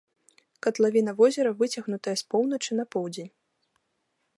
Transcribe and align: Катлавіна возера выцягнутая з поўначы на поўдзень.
Катлавіна 0.67 1.11
возера 1.21 1.53
выцягнутая 1.61 2.15
з 2.23 2.29
поўначы 2.35 2.71
на 2.83 2.91
поўдзень. 2.97 3.33